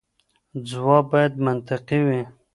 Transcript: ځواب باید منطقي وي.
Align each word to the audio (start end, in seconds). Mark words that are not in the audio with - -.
ځواب 0.69 1.03
باید 1.11 1.33
منطقي 1.45 1.99
وي. 2.07 2.21